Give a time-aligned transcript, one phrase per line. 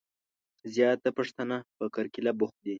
[0.73, 2.69] زياتره پښتنه په کرکيله بوخت دي.